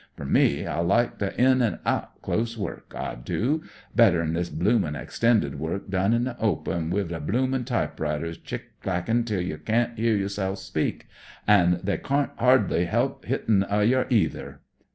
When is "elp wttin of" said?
12.87-13.87